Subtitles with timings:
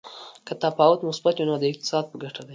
[0.45, 2.49] که تفاوت مثبت وي نو د اقتصاد په ګټه دی.